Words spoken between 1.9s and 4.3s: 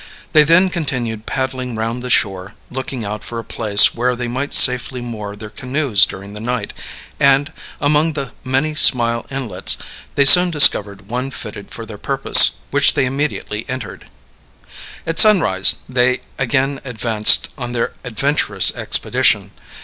the shore, looking out for a place where they